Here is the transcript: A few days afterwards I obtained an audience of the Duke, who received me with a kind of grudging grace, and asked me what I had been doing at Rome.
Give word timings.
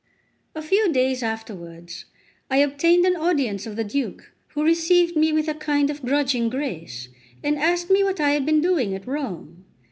A 0.55 0.63
few 0.63 0.91
days 0.91 1.21
afterwards 1.21 2.05
I 2.49 2.57
obtained 2.57 3.05
an 3.05 3.15
audience 3.15 3.67
of 3.67 3.75
the 3.75 3.83
Duke, 3.83 4.31
who 4.47 4.63
received 4.63 5.15
me 5.15 5.31
with 5.31 5.47
a 5.47 5.53
kind 5.53 5.91
of 5.91 6.01
grudging 6.01 6.49
grace, 6.49 7.09
and 7.43 7.55
asked 7.55 7.91
me 7.91 8.03
what 8.03 8.19
I 8.19 8.31
had 8.31 8.43
been 8.43 8.61
doing 8.61 8.95
at 8.95 9.05
Rome. 9.05 9.63